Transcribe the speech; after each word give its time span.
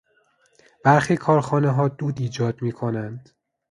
برخی 0.83 1.17
کارخانهها 1.17 1.87
دود 1.87 2.19
ایجاد 2.19 2.61
میکنند. 2.61 3.29